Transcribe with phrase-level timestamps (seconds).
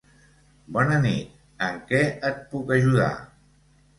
[0.77, 1.35] Bona nit.
[1.67, 3.13] En què et puc ajudar?